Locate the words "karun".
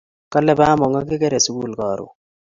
1.79-2.11